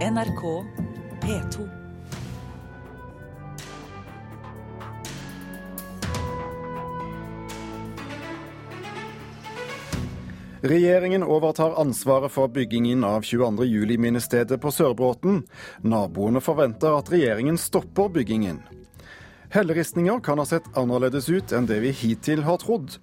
[0.00, 0.64] NRK
[1.20, 1.68] P2.
[10.60, 13.64] Regjeringen overtar ansvaret for byggingen av 22.
[13.64, 15.42] juli-minnestedet på Sørbråten.
[15.84, 18.62] Naboene forventer at regjeringen stopper byggingen.
[19.52, 22.96] Helleristninger kan ha sett annerledes ut enn det vi hittil har trodd.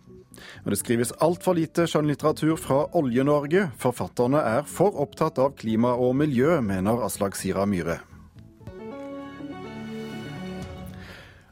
[0.65, 3.69] Og det skrives altfor lite skjønnlitteratur fra Olje-Norge.
[3.81, 7.99] Forfatterne er for opptatt av klima og miljø, mener Aslak Sira Myhre.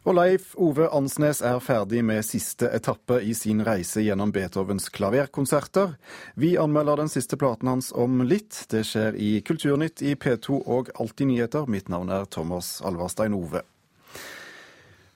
[0.06, 5.96] Og Leif Ove Ansnes er ferdig med siste etappe i sin reise gjennom Beethovens klaverkonserter.
[6.38, 8.68] Vi anmelder den siste platen hans om litt.
[8.70, 11.66] Det skjer i Kulturnytt i P2 og Alltid nyheter.
[11.66, 13.66] Mitt navn er Thomas Alvarstein Ove.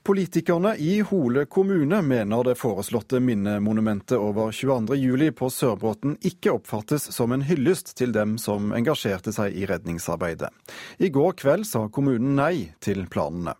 [0.03, 7.35] Politikerne i Hole kommune mener det foreslåtte minnemonumentet over 22.07 på Sørbråten ikke oppfattes som
[7.35, 10.49] en hyllest til dem som engasjerte seg i redningsarbeidet.
[10.97, 13.57] I går kveld sa kommunen nei til planene.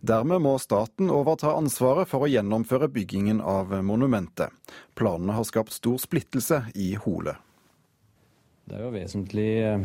[0.00, 4.50] Dermed må staten overta ansvaret for å gjennomføre byggingen av monumentet.
[4.98, 7.36] Planene har skapt stor splittelse i Hole.
[8.66, 9.76] Det er jo vesentlige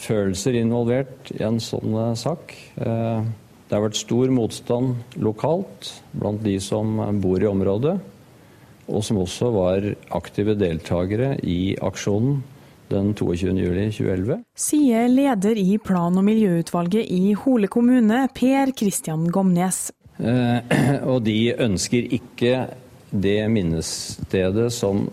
[0.00, 2.56] følelser involvert i en sånn eh, sak.
[2.80, 3.30] Eh,
[3.70, 8.00] det har vært stor motstand lokalt blant de som bor i området,
[8.90, 9.86] og som også var
[10.18, 12.40] aktive deltakere i aksjonen
[12.90, 14.40] den 22.07.2011.
[14.58, 19.92] Sier leder i plan- og miljøutvalget i Hole kommune, Per Kristian Gomnes.
[20.18, 20.74] Eh,
[21.12, 22.66] og de ønsker ikke
[23.10, 25.06] det minnestedet som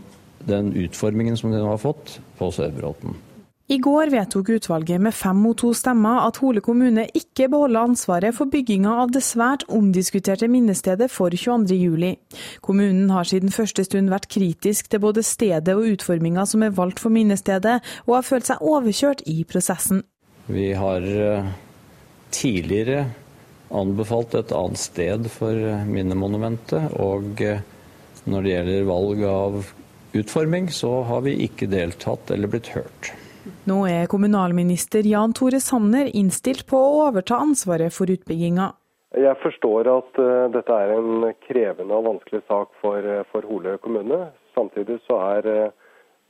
[0.50, 3.14] den utformingen som den har fått på Sørbråten.
[3.68, 8.36] I går vedtok utvalget med fem mot to stemmer at Hole kommune ikke beholder ansvaret
[8.38, 12.14] for bygginga av det svært omdiskuterte minnestedet for 22.07.
[12.64, 17.04] Kommunen har siden første stund vært kritisk til både stedet og utforminga som er valgt
[17.04, 20.06] for minnestedet, og har følt seg overkjørt i prosessen.
[20.48, 21.52] Vi har eh,
[22.32, 23.04] tidligere
[23.68, 27.60] anbefalt et annet sted for minnemonumentet, og eh,
[28.32, 29.62] når det gjelder valg av
[30.16, 33.18] utforming, så har vi ikke deltatt eller blitt hørt.
[33.68, 38.72] Nå er kommunalminister Jan Tore Sanner innstilt på å overta ansvaret for utbygginga.
[39.18, 43.78] Jeg forstår at uh, dette er en krevende og vanskelig sak for, uh, for Hole
[43.84, 44.28] kommune.
[44.58, 45.76] Samtidig så er uh,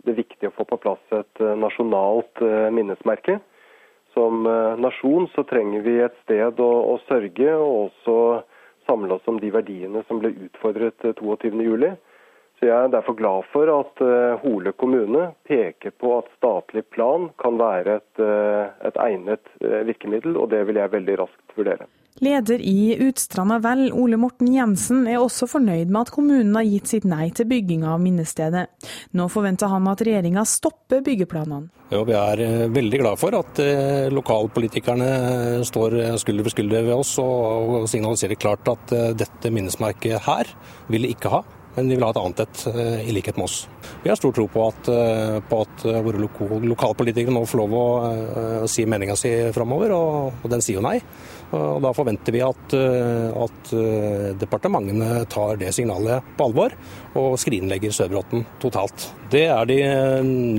[0.05, 2.39] det viktig å få på plass et nasjonalt
[2.72, 3.39] minnesmerke.
[4.16, 4.45] Som
[4.79, 8.16] nasjon så trenger vi et sted å, å sørge og også
[8.88, 11.97] samle oss om de verdiene som ble utfordret 22.07.
[12.57, 17.29] Så Jeg er derfor glad for at uh, Hole kommune peker på at statlig plan
[17.38, 21.85] kan være et, uh, et egnet uh, virkemiddel, og det vil jeg veldig raskt vurdere.
[22.17, 26.90] Leder i Utstranda Vel, Ole Morten Jensen, er også fornøyd med at kommunen har gitt
[26.90, 28.63] sitt nei til bygging av minnestedet.
[29.13, 31.69] Nå forventer han at regjeringa stopper byggeplanene.
[31.94, 32.41] Ja, vi er
[32.73, 33.62] veldig glad for at
[34.12, 35.12] lokalpolitikerne
[35.69, 40.50] står skulder ved skulder ved oss og signaliserer klart at dette minnesmerket her
[40.90, 41.44] vil de ikke ha
[41.78, 43.68] men de vil ha et annet et, eh, i likhet med oss.
[44.02, 46.24] Vi har stor tro på at, eh, på at eh, våre
[46.66, 47.86] lokalpolitikere nå får lov å,
[48.68, 50.98] si meninga si framover, og, og den sier jo nei.
[51.56, 53.69] Og Da forventer vi at, at,
[54.41, 56.74] departementene tar det signalet på alvor
[57.18, 59.08] og skrinlegger Sørbråten totalt.
[59.31, 59.78] Det er de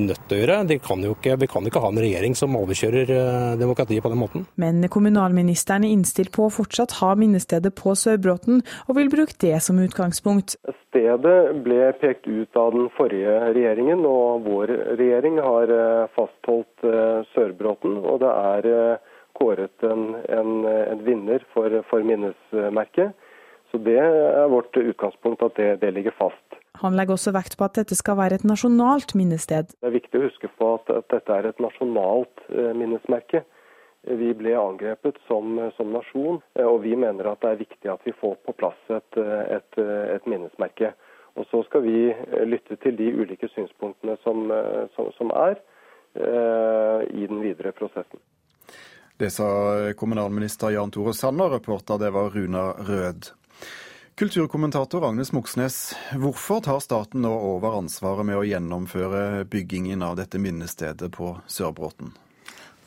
[0.09, 0.56] nødt til å gjøre.
[0.69, 3.12] De kan ikke, vi kan ikke ha en regjering som overkjører
[3.60, 4.47] demokratiet på den måten.
[4.60, 9.56] Men kommunalministeren er innstilt på å fortsatt ha minnestedet på Sørbråten, og vil bruke det
[9.65, 10.56] som utgangspunkt.
[10.88, 17.20] Stedet ble pekt ut av den forrige regjeringen, og vår regjering har eh, fastholdt eh,
[17.34, 17.99] Sørbråten.
[18.03, 23.15] Og det er eh, kåret en, en, en vinner for, for, minnesmerket.
[23.71, 26.56] Så det er vårt utgangspunkt, at det, det, ligger fast.
[26.81, 29.75] Han legger også vekt på at dette skal være et nasjonalt minnested.
[29.76, 33.43] Det er viktig å huske på at, at dette er et nasjonalt minnesmerke.
[34.09, 38.15] Vi ble angrepet som, som, nasjon, og vi mener at det er viktig at vi
[38.16, 39.20] får på plass et,
[39.59, 39.81] et,
[40.15, 40.94] et minnesmerke.
[41.38, 42.15] Og Så skal vi
[42.47, 44.49] lytte til de ulike synspunktene som,
[44.94, 45.59] som, som er
[46.19, 48.19] eh, i den videre prosessen.
[49.19, 53.26] Det sa kommunalminister Jan Tore Sanner, reporter det var Runa Rød.
[54.15, 60.38] Kulturkommentator Agnes Moxnes, hvorfor tar staten nå over ansvaret med å gjennomføre byggingen av dette
[60.38, 62.15] minnestedet på Sørbråten?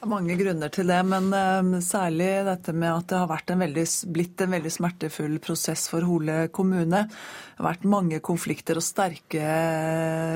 [0.01, 3.60] Det er mange grunner til det, men uh, særlig dette med at det har en
[3.62, 7.04] veldig, blitt en veldig smertefull prosess for Hole kommune.
[7.06, 9.44] Det har vært mange konflikter og sterke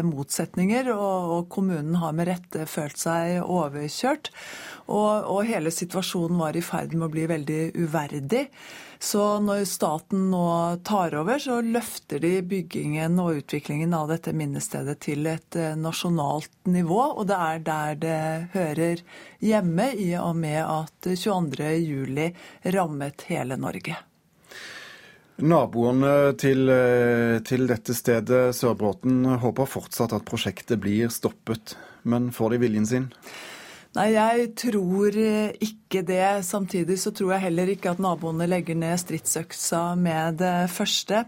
[0.06, 4.30] motsetninger, og, og kommunen har med rette følt seg overkjørt.
[4.86, 8.46] Og, og hele situasjonen var i ferd med å bli veldig uverdig.
[9.02, 10.46] Så når staten nå
[10.88, 16.54] tar over, så løfter de byggingen og utviklingen av dette minnestedet til et eh, nasjonalt
[16.72, 17.02] nivå.
[17.20, 18.24] Og det er der det
[18.56, 19.04] hører
[19.44, 23.98] hjemme, i og med at 22.07 rammet hele Norge.
[25.36, 31.76] Naboene til, eh, til, dette stedet, Sørbråten, håper fortsatt at prosjektet blir stoppet.
[32.08, 33.10] Men får de viljen sin?
[33.96, 36.44] Nei, jeg tror eh, ikke det.
[36.44, 41.22] Samtidig så tror jeg heller ikke at naboene legger ned stridsøksa med det første.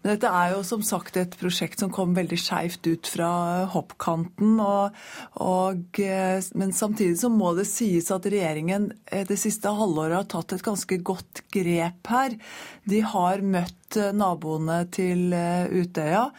[0.00, 3.28] Men dette er jo som sagt et prosjekt som kom veldig skeivt ut fra
[3.74, 4.56] hoppkanten.
[4.56, 4.96] Og,
[5.44, 10.30] og, eh, men samtidig så må det sies at regjeringen eh, det siste halvåret har
[10.32, 12.40] tatt et ganske godt grep her.
[12.88, 16.30] De har møtt naboene til Utøya.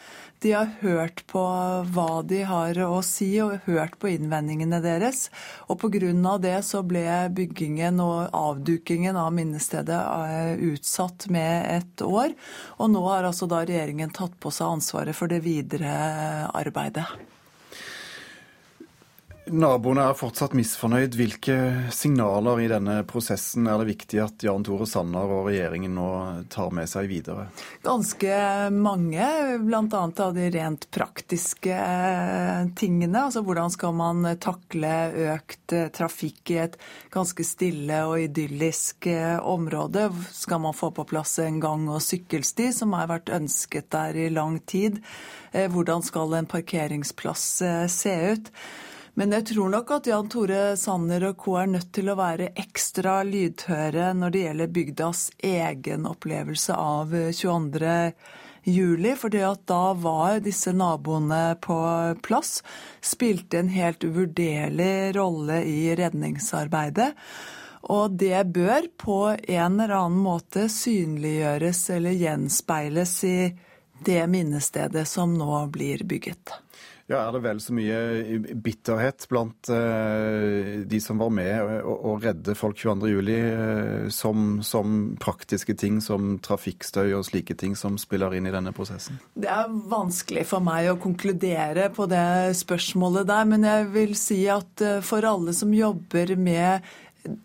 [0.45, 1.41] De har hørt på
[1.89, 5.31] hva de har å si, og hørt på innvendingene deres.
[5.65, 6.37] Og pga.
[6.37, 7.01] det så ble
[7.33, 12.37] byggingen og avdukingen av minnestedet eh, utsatt med et år.
[12.77, 15.95] Og nå har altså da regjeringen tatt på seg ansvaret for det videre
[16.53, 17.09] arbeidet.
[19.45, 21.13] Naboene er fortsatt misfornøyd.
[21.19, 21.55] Hvilke
[21.93, 26.07] signaler i denne prosessen er det viktig at Jan Tore Sanner og regjeringen nå
[26.49, 27.45] tar med seg videre?
[27.85, 28.39] Ganske
[28.73, 29.27] mange,
[29.61, 30.01] bl.a.
[30.25, 33.27] av de rent praktiske eh, tingene.
[33.27, 34.93] Altså hvordan skal man takle
[35.35, 36.79] økt eh, trafikk i et
[37.13, 40.07] ganske stille og idyllisk eh, område?
[40.33, 44.31] Skal man få på plass en gang- og sykkelsti, som har vært ønsket der i
[44.33, 45.03] lang tid?
[45.53, 47.45] Hvordan skal en parkeringsplass
[47.93, 48.51] se ut?
[49.15, 51.53] Men jeg tror nok at Jan Tore Sanner og co.
[51.55, 57.93] er nødt til å være ekstra lydhøre når det gjelder bygdas egen opplevelse av 22.
[58.67, 61.77] juli, fordi at da var disse naboene på
[62.27, 62.57] plass,
[62.99, 67.13] spilte en helt uvurderlig rolle i redningsarbeidet.
[67.95, 73.39] Og det bør på en eller annen måte synliggjøres eller gjenspeiles i
[74.03, 76.51] det minnestedet som nå blir bygget.
[77.05, 77.97] Ja, Er det vel så mye
[78.65, 85.75] bitterhet blant uh, de som var med å, redde folk 22.07, uh, som, som praktiske
[85.77, 89.19] ting som trafikkstøy og slike ting som spiller inn i denne prosessen?
[89.37, 94.39] Det er vanskelig for meg å konkludere på det spørsmålet der, men jeg vil si
[94.49, 96.89] at uh, for alle som jobber med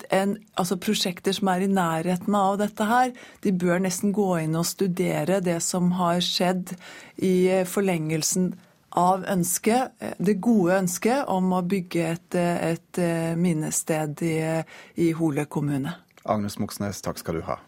[0.08, 3.12] en, altså prosjekter som er i nærheten av dette her,
[3.44, 6.72] de bør nesten gå inn og studere det som har skjedd
[7.20, 8.52] i forlengelsen
[8.98, 13.02] av ønsket, det gode ønsket om å bygge et, et
[13.38, 14.36] minnested i,
[14.98, 15.94] i Hole kommune.
[16.24, 17.60] Agnes Moxnes, takk skal du ha.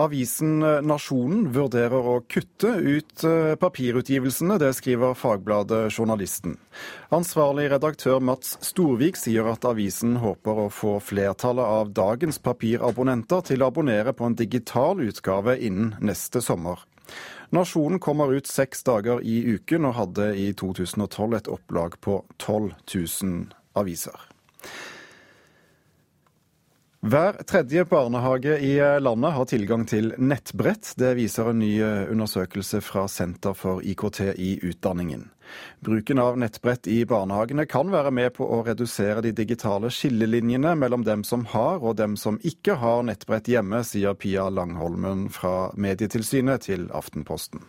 [0.00, 6.54] Avisen Nasjonen vurderer å kutte ut eh, papirutgivelsene, det skriver Fagbladet Journalisten.
[7.12, 13.60] Ansvarlig redaktør Mats Storvik sier at avisen håper å få flertallet av dagens papirabonnenter til
[13.60, 16.80] å abonnere på en digital utgave innen neste sommer.
[17.52, 22.72] Nasjonen kommer ut seks dager i uken og hadde i 2012 et opplag på 12
[22.94, 24.16] 000 aviser.
[27.00, 30.90] Hver tredje barnehage i landet har tilgang til nettbrett.
[31.00, 31.70] Det viser en ny
[32.12, 35.30] undersøkelse fra Senter for IKT i utdanningen.
[35.80, 41.08] Bruken av nettbrett i barnehagene kan være med på å redusere de digitale skillelinjene mellom
[41.08, 46.68] dem som har og dem som ikke har nettbrett hjemme, sier Pia Langholmen fra Medietilsynet
[46.68, 47.64] til Aftenposten.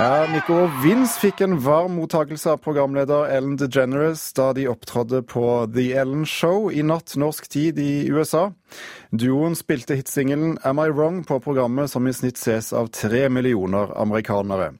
[0.00, 5.42] Ja, Nico Vince fikk en varm mottakelse av programleder Ellen DeGeneres da de opptrådde på
[5.74, 8.46] The Ellen Show i natt norsk tid i USA.
[9.12, 13.92] Duoen spilte hitsingelen Am I Wrong på programmet som i snitt ses av tre millioner
[14.00, 14.70] amerikanere.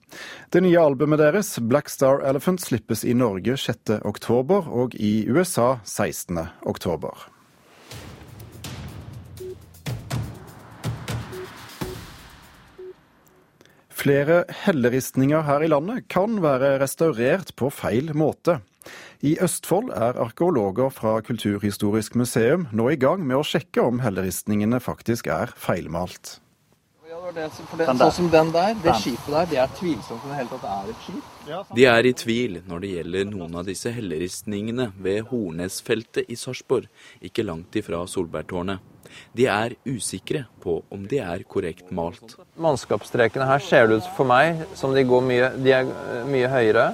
[0.49, 3.99] Det nye albumet deres, Black Star Elephant, slippes i Norge 6.
[4.01, 6.47] oktober og i USA 16.
[14.01, 18.55] Flere helleristninger her i landet kan være restaurert på feil måte.
[19.21, 24.81] I Østfold er arkeologer fra Kulturhistorisk museum nå i gang med å sjekke om helleristningene
[24.81, 26.39] faktisk er feilmalt.
[27.35, 30.93] Sånn som den der, det skipet der, det er tvilsomt om det hele tatt er
[30.93, 31.35] et skip.
[31.77, 36.89] De er i tvil når det gjelder noen av disse helleristningene ved Hornesfeltet i Sarpsborg,
[37.23, 38.81] ikke langt ifra Solbergtårnet.
[39.35, 42.37] De er usikre på om de er korrekt malt.
[42.61, 46.51] Mannskapsstrekene her ser det ut for meg som de går mye, de er eh, mye
[46.51, 46.91] høyere.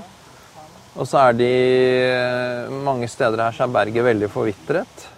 [0.97, 1.51] Og så er de
[2.87, 5.09] Mange steder her så er berget veldig forvitret.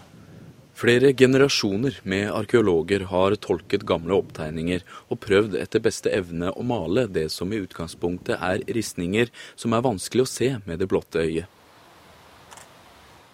[0.78, 7.08] Flere generasjoner med arkeologer har tolket gamle opptegninger og prøvd etter beste evne å male
[7.10, 11.50] det som i utgangspunktet er ristninger som er vanskelig å se med det blotte øyet.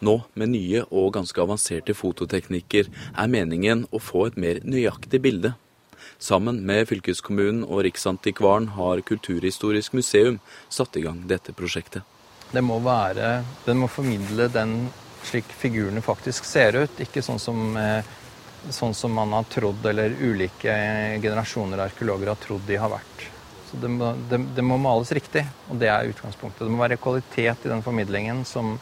[0.01, 5.53] Nå, med nye og ganske avanserte fototeknikker, er meningen å få et mer nøyaktig bilde.
[6.17, 10.41] Sammen med fylkeskommunen og Riksantikvaren har Kulturhistorisk museum
[10.73, 12.09] satt i gang dette prosjektet.
[12.53, 14.79] Det må være, Den må formidle den
[15.27, 17.01] slik figurene faktisk ser ut.
[17.01, 18.05] Ikke sånn som, eh,
[18.71, 20.75] sånn som man har trodd, eller ulike
[21.23, 23.29] generasjoner arkeologer har trodd de har vært.
[23.71, 26.63] Så det må, det, det må, males riktig, og det er utgangspunktet.
[26.63, 28.77] Det må være kvalitet i den formidlingen som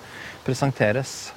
[0.45, 1.33] presenteres.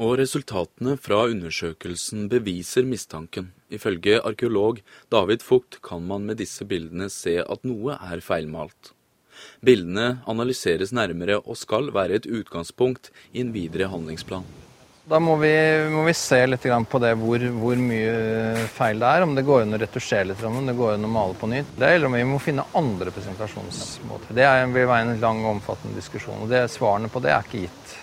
[0.00, 3.50] Og resultatene fra undersøkelsen beviser mistanken.
[3.68, 4.80] Ifølge arkeolog
[5.12, 8.94] David Fugt kan man med disse bildene se at noe er feilmalt.
[9.64, 14.46] Bildene analyseres nærmere og skal være et utgangspunkt i en videre handlingsplan.
[15.10, 15.50] Da må vi,
[15.90, 19.24] må vi se litt på det, hvor, hvor, mye feil det er.
[19.26, 21.72] Om det går an å retusjere litt, om det går an å male på nytt.
[21.74, 24.36] Det, eller om vi må finne andre presentasjonsmåter.
[24.36, 26.44] Det vil være en lang og omfattende diskusjon.
[26.44, 27.96] og det, Svarene på det er ikke gitt.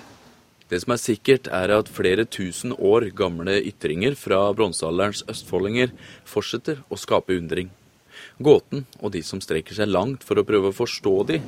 [0.67, 5.93] Det som er sikkert, er at flere tusen år gamle ytringer fra bronsealderens østfoldinger
[6.27, 7.71] fortsetter å skape undring.
[8.37, 11.41] Gåten og de som strekker seg langt for å prøve å forstå de,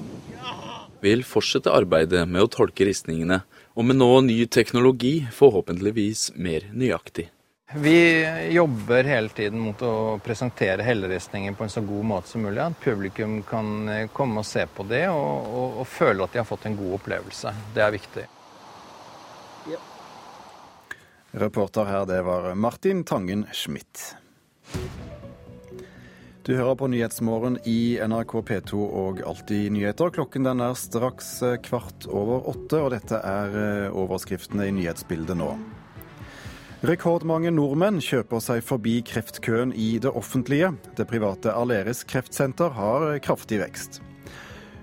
[1.03, 3.41] vil fortsette arbeidet med å tolke ristningene,
[3.75, 7.29] og med nå ny teknologi forhåpentligvis mer nøyaktig.
[7.75, 12.63] Vi jobber hele tiden mot å presentere helleristningen på en så god måte som mulig.
[12.63, 16.41] At publikum kan eh, komme og se på det og, og, og føle at de
[16.41, 17.53] har fått en god opplevelse.
[17.75, 18.25] Det er viktig.
[19.69, 19.77] Ja.
[21.45, 24.15] Reporter her, det var Martin Tangen Schmidt.
[26.49, 30.09] Du hører på Nyhetsmorgen i NRK P2 og Alltid nyheter.
[30.09, 35.37] Klokken den er straks eh, kvart over åtte, og dette er eh, overskriftene i nyhetsbildet
[35.37, 35.51] nå.
[36.89, 40.71] Rekordmange nordmenn kjøper seg forbi kreftkøen i det offentlige.
[40.97, 43.99] Det private Aleris kreftsenter har kraftig vekst.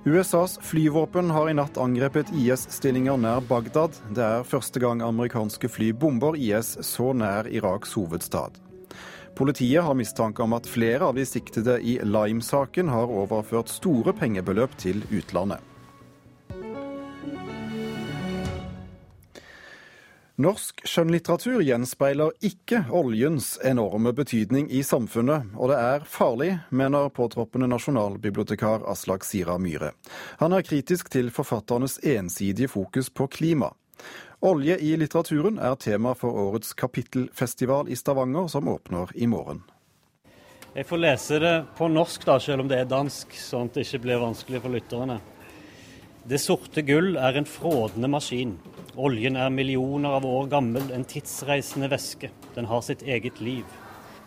[0.06, 3.98] USAs flyvåpen har i natt angrepet IS-stillinger nær Bagdad.
[4.14, 8.62] Det er første gang amerikanske fly bomber IS så nær Iraks hovedstad.
[9.36, 14.78] Politiet har mistanke om at flere av de siktede i Lime-saken har overført store pengebeløp
[14.80, 15.60] til utlandet.
[20.40, 27.68] Norsk skjønnlitteratur gjenspeiler ikke oljens enorme betydning i samfunnet, og det er farlig, mener påtroppende
[27.72, 29.94] nasjonalbibliotekar Aslak Sira Myhre.
[30.40, 33.72] Han er kritisk til forfatternes ensidige fokus på klima.
[34.46, 39.64] Olje i litteraturen er tema for årets kapittelfestival i Stavanger, som åpner i morgen.
[40.76, 43.82] Jeg får lese det på norsk, da, selv om det er dansk, sånn at det
[43.88, 45.16] ikke blir vanskelig for lytterne.
[46.30, 48.54] Det sorte gull er en frådende maskin.
[48.94, 52.30] Oljen er millioner av år gammel, en tidsreisende væske.
[52.54, 53.66] Den har sitt eget liv.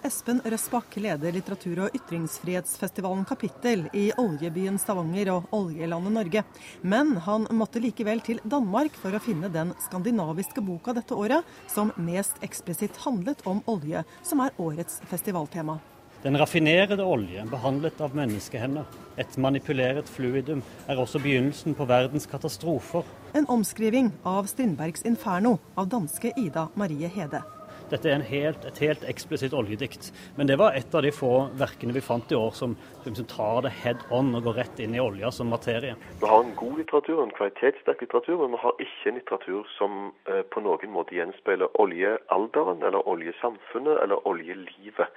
[0.04, 6.44] Espen Røsbakk leder litteratur- og ytringsfrihetsfestivalen Kapittel i oljebyen Stavanger og oljelandet Norge.
[6.82, 11.92] Men han måtte likevel til Danmark for å finne den skandinaviske boka dette året som
[12.00, 15.82] mest eksplisitt handlet om olje, som er årets festivaltema.
[16.24, 18.88] Den raffinerede olje, behandlet av menneskehender,
[19.20, 23.08] et manipuleret fluidum, er også begynnelsen på verdens katastrofer.
[23.36, 27.44] En omskriving av Strindbergs 'Inferno' av danske Ida Marie Hede.
[27.90, 30.12] Dette er helt, et helt eksplisitt oljedikt.
[30.38, 33.64] Men det var et av de få verkene vi fant i år som, som tar
[33.66, 35.96] det head on og går rett inn i olja som materie.
[36.22, 40.00] Vi har en god litteratur, en kvalitetssterk litteratur, men vi har ikke en litteratur som
[40.30, 45.10] eh, på noen måte gjenspeiler oljealderen eller oljesamfunnet eller oljelivet.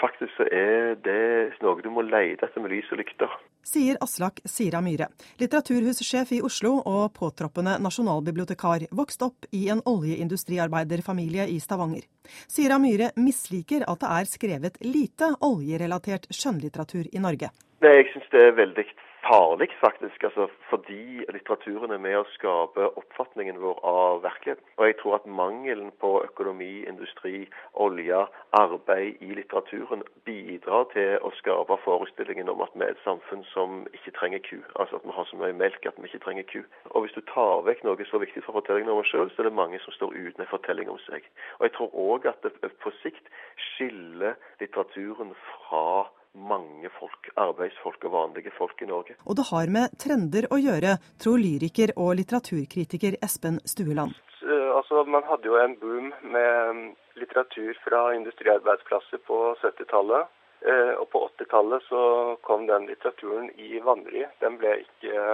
[0.00, 3.32] Faktisk så er det noe du må lete etter med lys og lykter.
[3.66, 5.08] Sier Aslak Sira Myhre,
[5.40, 12.04] litteraturhussjef i Oslo og påtroppende nasjonalbibliotekar, vokst opp i en oljeindustriarbeiderfamilie i Stavanger.
[12.46, 17.50] Sira Myhre misliker at det er skrevet lite oljerelatert skjønnlitteratur i Norge.
[17.82, 18.86] Nei, Jeg syns det er veldig
[19.28, 20.22] farlig, faktisk.
[20.22, 24.64] Altså, fordi litteraturen er med å skape oppfatningen vår av virkeligheten.
[24.78, 27.46] Og jeg tror at mangelen på økonomi, industri,
[27.86, 28.20] olje,
[28.60, 33.82] arbeid i litteraturen bidrar til å skape forestillingen om at vi er et samfunn som
[33.96, 34.58] ikke trenger ku.
[34.80, 36.60] Altså at vi har så mye melk at vi ikke trenger ku.
[36.94, 39.50] Og hvis du tar vekk noe så viktig for fortellingen om oss sjøl, så er
[39.50, 41.26] det mange som står uten en fortelling om seg.
[41.58, 43.32] Og jeg tror òg at det på sikt
[43.72, 46.06] skiller litteraturen fra
[46.36, 49.16] mange folk, arbeidsfolk og vanlige folk i Norge.
[49.24, 54.16] Og det har med trender å gjøre, tror lyriker og litteraturkritiker Espen Stueland.
[54.42, 56.88] Eh, altså, man hadde jo en boom med mm,
[57.22, 60.32] litteratur fra industriarbeidsplasser på 70-tallet.
[60.66, 62.02] Eh, og på 80-tallet så
[62.46, 64.26] kom den litteraturen i vanry.
[64.42, 65.24] Den ble ikke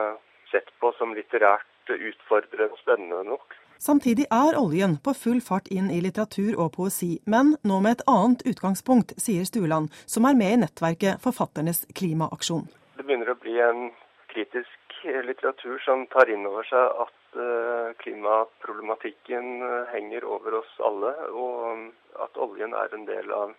[0.53, 3.57] sett på som litterært utfordrende og spennende nok.
[3.83, 8.05] Samtidig er oljen på full fart inn i litteratur og poesi, men nå med et
[8.13, 12.69] annet utgangspunkt, sier Stueland, som er med i nettverket Forfatternes klimaaksjon.
[12.95, 13.89] Det begynner å bli en
[14.31, 21.11] kritisk litteratur som tar inn over seg at eh, klimaproblematikken eh, henger over oss alle,
[21.35, 23.57] og at oljen er en del av,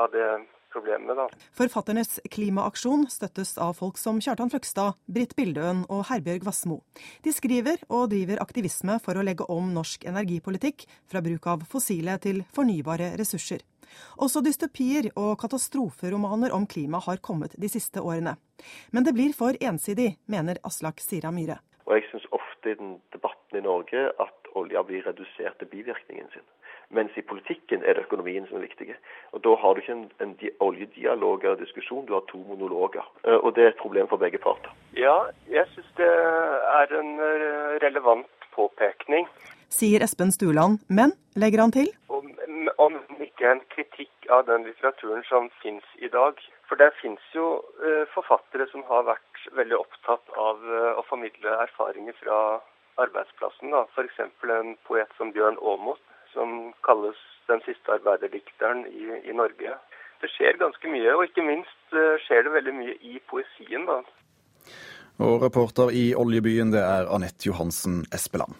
[0.00, 0.30] av det
[0.72, 1.16] problemet.
[1.16, 1.26] Da.
[1.56, 6.80] Forfatternes klimaaksjon støttes av folk som Kjartan Fløgstad, Britt Bildøen og Herbjørg Wassmo.
[7.24, 12.18] De skriver og driver aktivisme for å legge om norsk energipolitikk fra bruk av fossile
[12.22, 13.64] til fornybare ressurser.
[14.20, 18.36] Også dystopier og katastroferomaner om klima har kommet de siste årene.
[18.92, 21.60] Men det blir for ensidig, mener Aslak Sira Myhre.
[21.88, 26.30] Og jeg synes ofte i den debatten i Norge at olja blir redusert til bivirkningen
[26.32, 26.46] sin.
[26.90, 28.94] Mens i politikken er det økonomien som er viktig.
[29.36, 30.34] Og Da har du ikke en, en
[30.64, 33.04] oljedialog eller diskusjon, du har to monologer.
[33.24, 34.72] Eh, og det er et problem for begge parter.
[34.96, 35.18] Ja,
[35.52, 36.08] jeg syns det
[36.80, 39.28] er en eh, relevant påpekning.
[39.68, 42.32] Sier Espen Stuland, men, legger han til Om,
[42.78, 46.40] om ikke en kritikk av den litteraturen som finnes i dag.
[46.68, 51.54] For det finnes jo uh, forfattere som har vært veldig opptatt av uh, å formidle
[51.64, 52.38] erfaringer fra
[53.02, 53.74] arbeidsplassen.
[53.94, 54.20] F.eks.
[54.22, 56.02] en poet som Bjørn Aamodt,
[56.34, 57.18] som kalles
[57.48, 59.76] den siste arbeiderdikteren i, i, Norge.
[60.20, 63.86] Det skjer ganske mye, og ikke minst uh, skjer det veldig mye i poesien.
[63.88, 64.02] da.
[65.18, 68.54] Og reporter i Oljebyen, det er Anette Johansen Espeland.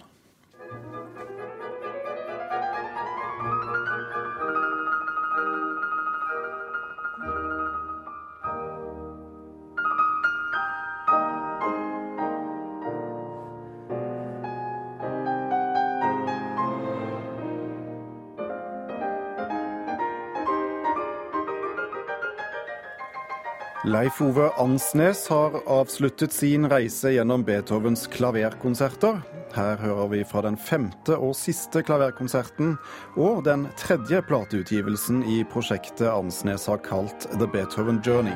[24.08, 29.18] Leif Ove Ansnes har avsluttet sin reise gjennom Beethovens klaverkonserter.
[29.52, 32.78] Her hører vi fra den femte og siste klaverkonserten
[33.20, 38.32] og den tredje plateutgivelsen i prosjektet Ansnes har kalt The Beethoven Journey.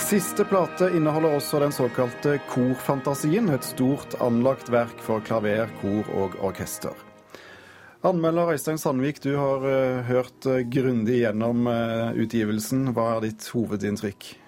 [0.00, 6.38] Siste plate inneholder også den såkalte korfantasien, et stort anlagt verk for klaver, kor og
[6.48, 6.96] orkester.
[8.08, 12.88] Anmelder Øystein Sandvik, du har uh, hørt grundig gjennom uh, utgivelsen.
[12.96, 14.38] Hva er ditt hovedinntrykk?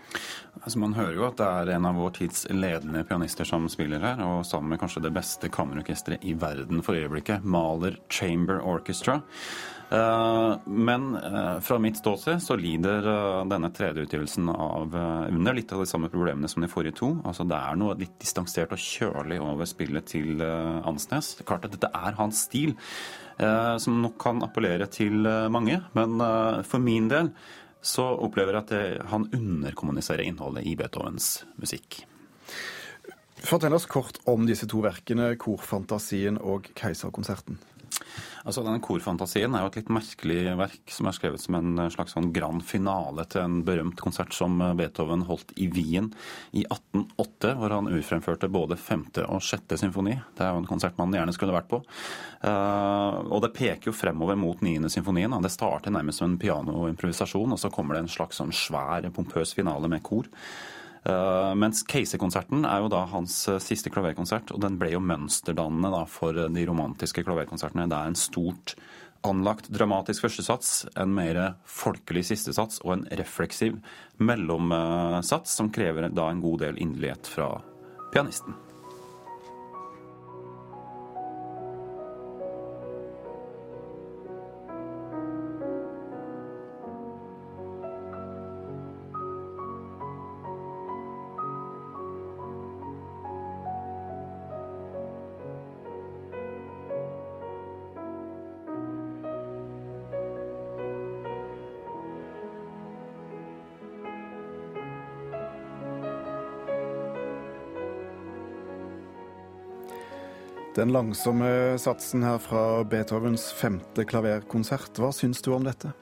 [0.62, 4.02] Altså, man hører jo at det er en av vår tids ledende pianister som spiller
[4.04, 9.20] her, og sammen med kanskje det beste kammerorkesteret i verden for øyeblikket, Maler Chamber Orchestra.
[10.64, 11.02] Men
[11.62, 13.04] fra mitt ståsted så lider
[13.46, 17.10] denne tredje utgivelsen av under litt av de samme problemene som de forrige to.
[17.22, 21.34] Altså Det er noe litt distansert og kjølig over spillet til Ansnes.
[21.36, 22.74] Det er klart at dette er hans stil.
[23.38, 25.80] Eh, som nok kan appellere til eh, mange.
[25.98, 27.32] Men eh, for min del
[27.84, 32.00] så opplever jeg at han underkommuniserer innholdet i Beethovens musikk.
[33.44, 37.60] Fortell oss kort om disse to verkene, 'Korfantasien' og 'Keiserkonserten'.
[38.44, 42.12] Altså, denne Korfantasien er jo et litt merkelig verk som er skrevet som en slags
[42.12, 46.10] sånn grand finale til en berømt konsert som Beethoven holdt i Wien
[46.52, 50.18] i 1808, hvor han urfremførte både femte og sjette symfoni.
[50.36, 51.80] Det er jo en konsert man gjerne skulle vært på.
[52.44, 55.32] Uh, og det peker jo fremover mot niende symfonien.
[55.40, 59.56] Det starter nærmest som en pianoimprovisasjon, og så kommer det en slags sånn svær, pompøs
[59.56, 60.28] finale med kor.
[61.04, 65.92] Uh, mens Casey-konserten er jo da hans uh, siste klaverkonsert, og den ble jo mønsterdannende
[65.92, 67.88] da for de romantiske klaverkonsertene.
[67.90, 68.76] Det er en stort
[69.24, 73.78] anlagt dramatisk førstesats, en mer folkelig sistesats og en refleksiv
[74.20, 77.50] mellomsats, som krever da en god del inderlighet fra
[78.12, 78.56] pianisten.
[110.74, 115.92] Den langsomme satsen her fra Beethovens femte klaverkonsert, hva syns du om dette?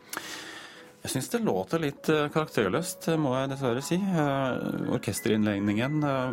[1.03, 3.99] Jeg syns det låter litt eh, karakterløst, må jeg dessverre si.
[3.99, 6.31] Eh, orkesterinnledningen eh,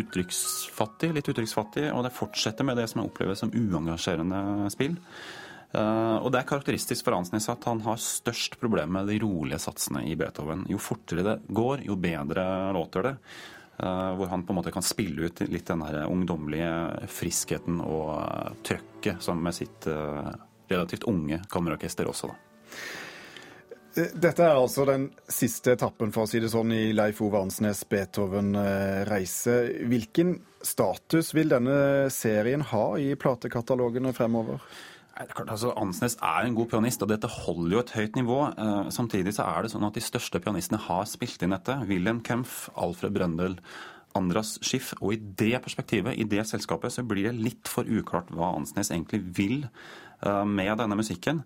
[0.00, 4.98] uttrykksfattig, litt uttrykksfattig, og det fortsetter med det som jeg opplever som uengasjerende spill.
[5.70, 10.00] Og det er karakteristisk for Ansnes at han har størst problem med de rolige satsene
[10.10, 10.64] i Beethoven.
[10.66, 12.42] Jo fortere det går, jo bedre
[12.74, 13.12] låter det.
[13.82, 18.10] Eh, hvor han på en måte kan spille ut litt den her ungdommelige friskheten og
[18.18, 20.32] eh, trøkket som med sitt eh,
[20.68, 22.36] relativt unge kammerorkester også, da.
[23.90, 27.80] Dette er altså den siste etappen for å si det sånn, i Leif Ove Ansnes
[27.90, 29.56] Beethoven-reise.
[29.90, 34.62] Hvilken status vil denne serien ha i platekatalogene fremover?
[35.20, 38.38] Altså, Ansnes er en god pianist, og dette holder jo et høyt nivå.
[38.48, 41.76] Eh, samtidig så er det sånn at de største pianistene har spilt inn dette.
[41.90, 43.58] Wilhelm Kempf, Alfred Brøndel,
[44.16, 44.94] Andras Schiff.
[45.00, 48.92] Og i det perspektivet, i det selskapet, så blir det litt for uklart hva Ansnes
[48.94, 49.66] egentlig vil
[50.20, 51.44] med denne musikken.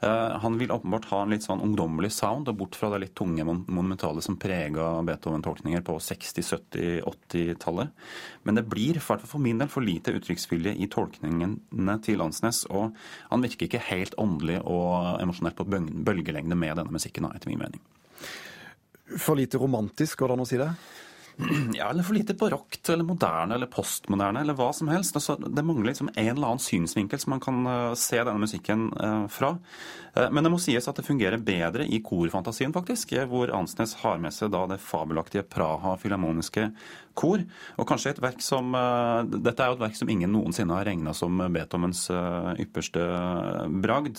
[0.00, 3.14] Eh, han vil åpenbart ha en litt sånn ungdommelig sound, og bort fra det litt
[3.16, 8.04] tunge monumentale som prega Beethoven-tolkninger på 60-, 70-, 80-tallet.
[8.44, 12.64] Men det blir for min del for lite uttrykksvilje i tolkningene til Landsnes.
[12.68, 12.96] og
[13.30, 17.82] han virker ikke helt åndelig og emosjonelt på bølgelengde med denne musikken, etter min mening.
[19.16, 20.70] For lite romantisk, går det an å si det?
[21.74, 25.16] Ja, eller for lite barokt eller moderne eller postmoderne eller hva som helst.
[25.18, 28.88] Altså, det mangler liksom en eller annen synsvinkel som man kan uh, se denne musikken
[28.96, 29.52] uh, fra.
[30.16, 34.22] Uh, men det må sies at det fungerer bedre i korfantasien, faktisk, hvor Ansnes har
[34.22, 36.70] med seg da det fabelaktige Praha filharmoniske
[37.18, 37.42] kor.
[37.76, 38.74] Og kanskje et verk som
[39.32, 42.06] Dette er jo et verk som ingen noensinne har regna som Beethovens
[42.62, 43.02] ypperste
[43.82, 44.16] bragd.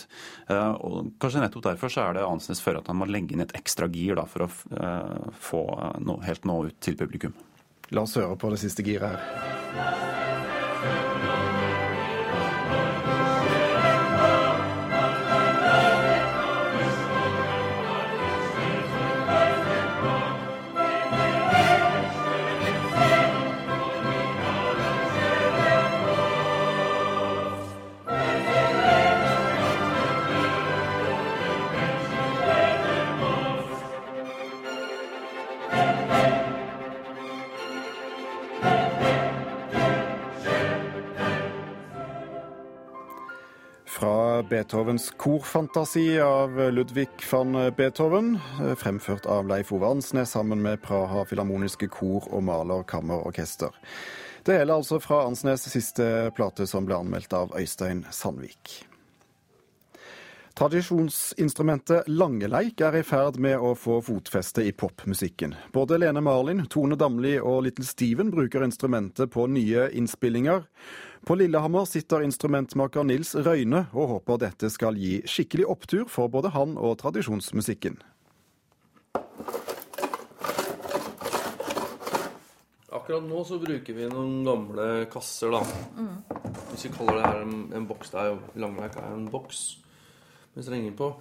[0.50, 3.56] Og kanskje nettopp derfor så er det anses for at han må legge inn et
[3.58, 4.50] ekstra gir da, for å
[5.50, 5.64] få
[6.04, 7.34] no, helt nå ut til publikum.
[7.96, 11.37] La oss høre på det siste giret her.
[44.50, 48.40] Beethovens korfantasi av Ludvig van Beethoven,
[48.78, 53.76] fremført av Leif Ove Ansnes sammen med Praha Filharmoniske Kor og Maler Kammerorkester.
[54.48, 58.80] Det hele altså fra Ansnes' siste plate, som ble anmeldt av Øystein Sandvik.
[60.58, 65.54] Tradisjonsinstrumentet langeleik er i ferd med å få fotfeste i popmusikken.
[65.70, 70.66] Både Lene Marlin, Tone Damli og Little Steven bruker instrumentet på nye innspillinger.
[71.30, 76.56] På Lillehammer sitter instrumentmaker Nils Røyne og håper dette skal gi skikkelig opptur for både
[76.58, 78.02] han og tradisjonsmusikken.
[82.98, 85.62] Akkurat nå så bruker vi noen gamle kasser, da.
[86.02, 86.16] Mm.
[86.72, 88.10] Hvis vi kaller det her en, en boks.
[88.10, 89.68] Det er jo langleik er en boks
[90.58, 91.12] med strenger på.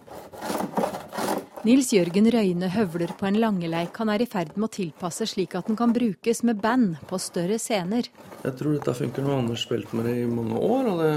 [1.66, 5.56] Nils Jørgen Røyne høvler på en langeleik han er i ferd med å tilpasse slik
[5.58, 8.08] at den kan brukes med band på større scener.
[8.46, 11.10] Jeg tror dette funker når Anders spilte med det i mange år, og det,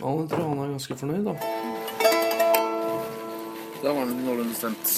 [0.00, 1.34] han tror han er ganske fornøyd, da.
[3.82, 4.94] Da var den noenlunde stemt.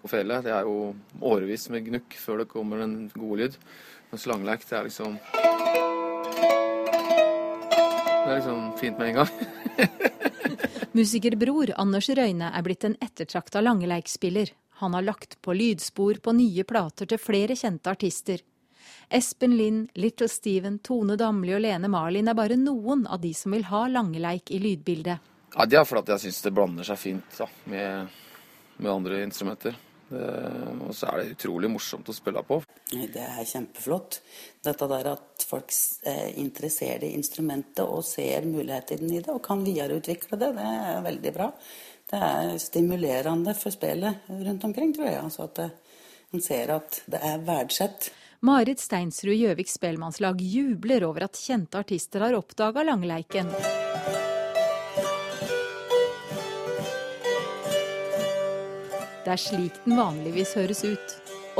[0.00, 3.58] Kofele, det er jo årevis med gnukk før det kommer en god lyd.
[4.14, 5.18] Mens langeleik, det er liksom
[8.20, 10.10] Det er liksom fint med en gang.
[10.92, 14.48] Musikerbror Anders Røyne er blitt en ettertrakta langeleikspiller.
[14.82, 18.40] Han har lagt på lydspor på nye plater til flere kjente artister.
[19.08, 23.54] Espen Lind, Little Steven, Tone Damli og Lene Marlin er bare noen av de som
[23.54, 25.30] vil ha langeleik i lydbildet.
[25.54, 28.18] Ja, Det er fordi jeg syns det blander seg fint da, med,
[28.78, 29.78] med andre instrumenter.
[30.10, 32.60] Eh, og så er det utrolig morsomt å spille på.
[32.90, 34.20] Det er kjempeflott.
[34.66, 35.72] Dette der at folk
[36.08, 41.04] er interessert i instrumentet og ser mulighetene i det og kan videreutvikle det, det er
[41.06, 41.50] veldig bra.
[42.10, 45.20] Det er stimulerende for spillet rundt omkring, tror jeg.
[45.22, 45.62] Altså at
[46.30, 48.10] man ser at det er verdsett.
[48.46, 53.52] Marit Steinsrud Gjøvik spellemannslag jubler over at kjente artister har oppdaga langleiken.
[59.30, 61.12] Det er slik den vanligvis høres ut.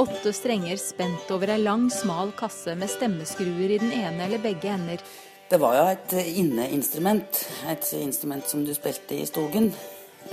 [0.03, 4.73] Åtte strenger spent over ei lang, smal kasse med stemmeskruer i den ene eller begge
[4.73, 5.05] ender.
[5.47, 7.45] Det var jo et inneinstrument.
[7.71, 9.71] Et instrument som du spilte i stogen.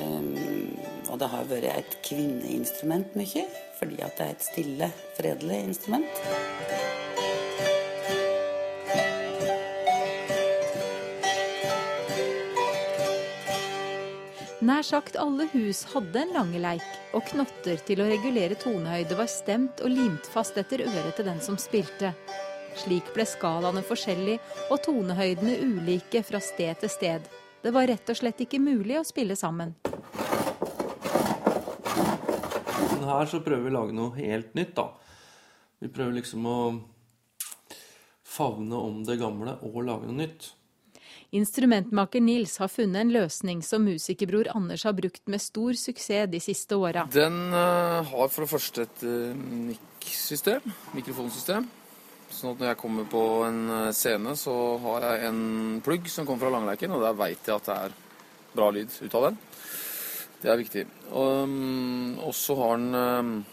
[0.01, 0.33] Um,
[1.11, 3.45] og det har vært et kvinneinstrument mye,
[3.77, 6.23] fordi at det er et stille, fredelig instrument.
[14.67, 16.85] Nær sagt alle hus hadde en langeleik,
[17.17, 21.39] og knotter til å regulere tonehøyde var stemt og limt fast etter øret til den
[21.41, 22.11] som spilte.
[22.77, 27.25] Slik ble skalaene forskjellige og tonehøydene ulike fra sted til sted.
[27.63, 29.73] Det var rett og slett ikke mulig å spille sammen.
[33.07, 34.91] Her så prøver vi å lage noe helt nytt, da.
[35.81, 36.59] Vi prøver liksom å
[38.27, 40.51] favne om det gamle og lage noe nytt.
[41.35, 46.39] Instrumentmaker Nils har funnet en løsning som musikerbror Anders har brukt med stor suksess de
[46.39, 47.03] siste åra.
[47.11, 51.67] Den uh, har for det første et uh, mikk-system, mikrofonsystem.
[52.31, 56.25] Sånn at når jeg kommer på en eh, scene, så har jeg en plugg som
[56.27, 57.93] kommer fra langleiken, og der veit jeg at det er
[58.51, 59.37] bra lyd ut av den.
[60.41, 60.83] Det er viktig.
[61.15, 63.45] Og så har den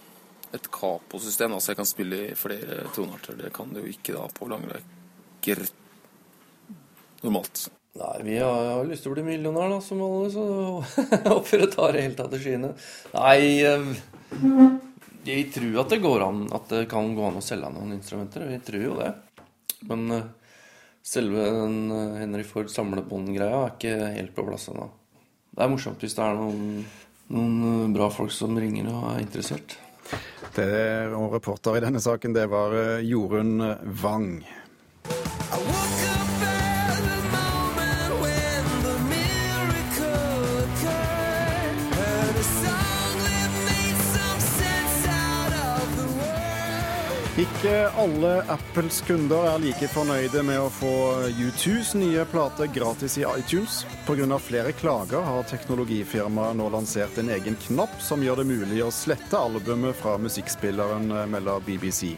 [0.58, 3.38] et capo-system, så jeg kan spille i flere tonearter.
[3.38, 5.62] Det kan du jo ikke da på langleiker
[7.24, 7.66] normalt.
[7.94, 10.44] Nei, vi har, har lyst til å bli millionær, da, som alle, så
[11.30, 12.70] håper jeg tar det helt av til skyene.
[13.14, 13.92] Nei eh,
[15.28, 18.48] Jeg tror at det går an at det kan gå an å selge noen instrumenter.
[18.50, 19.12] Vi tror jo det.
[19.86, 20.26] Men eh,
[21.06, 24.90] selve den eh, Henry Ford samlebånd-greia er ikke helt på plass ennå.
[25.54, 26.82] Det er morsomt hvis det er noen,
[27.30, 29.78] noen bra folk som ringer og er interessert.
[30.58, 30.68] Det
[31.14, 32.74] og reporter i denne saken, det var
[33.06, 33.62] Jorunn
[34.02, 34.42] Wang.
[47.34, 50.90] Ikke alle Apples kunder er like fornøyde med å få
[51.34, 53.80] U2s nye plate gratis i iTunes.
[54.06, 54.38] Pga.
[54.38, 59.34] flere klager har teknologifirmaet nå lansert en egen knapp som gjør det mulig å slette
[59.34, 62.14] albumet fra musikkspilleren, eh, melder BBC.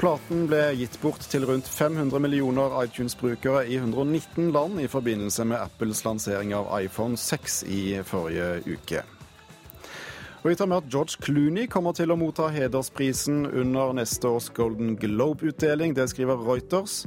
[0.00, 5.60] Platen ble gitt bort til rundt 500 millioner iTunes-brukere i 119 land i forbindelse med
[5.60, 9.04] Apples lansering av iPhone 6 i forrige uke.
[10.40, 14.46] Og vi tar med at George Clooney kommer til å motta hedersprisen under neste års
[14.56, 15.92] Golden Globe-utdeling.
[15.92, 17.02] Det skriver Reuters.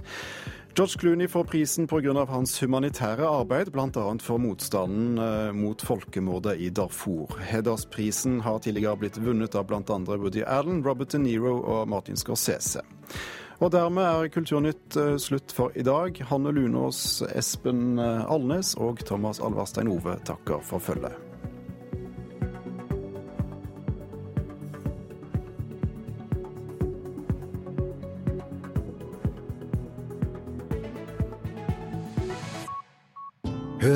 [0.78, 2.26] George Clooney får prisen pga.
[2.30, 4.06] hans humanitære arbeid, bl.a.
[4.22, 7.34] for motstanden eh, mot folkemordet i Darfur.
[7.42, 10.00] Hedersprisen har tidligere blitt vunnet av bl.a.
[10.08, 12.86] Woody Allen, Robert De Niro og Martin Scorsese.
[13.62, 16.22] Og dermed er Kulturnytt eh, slutt for i dag.
[16.30, 21.33] Hanne Lunås, Espen eh, Alnes og Thomas Alvarstein Ove takker for følget.